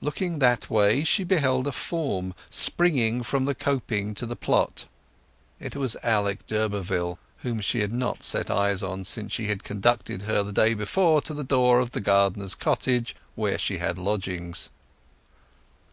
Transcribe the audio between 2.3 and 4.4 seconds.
springing from the coping to the